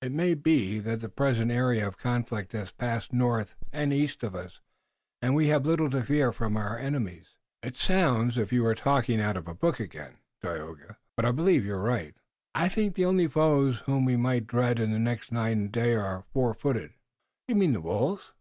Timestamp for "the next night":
14.90-15.50